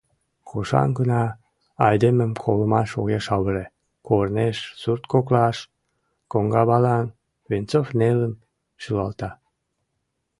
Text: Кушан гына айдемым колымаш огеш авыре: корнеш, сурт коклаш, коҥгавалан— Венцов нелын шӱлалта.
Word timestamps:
Кушан 0.49 0.89
гына 0.99 1.23
айдемым 1.87 2.31
колымаш 2.43 2.89
огеш 2.99 3.25
авыре: 3.35 3.65
корнеш, 4.07 4.57
сурт 4.81 5.03
коклаш, 5.11 5.57
коҥгавалан— 6.31 7.07
Венцов 7.49 7.87
нелын 7.99 8.33
шӱлалта. 8.81 9.29